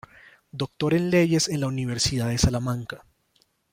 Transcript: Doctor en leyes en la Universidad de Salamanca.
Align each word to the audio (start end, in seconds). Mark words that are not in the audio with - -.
Doctor 0.51 0.95
en 0.95 1.11
leyes 1.11 1.47
en 1.47 1.59
la 1.61 1.67
Universidad 1.67 2.27
de 2.29 2.39
Salamanca. 2.39 3.05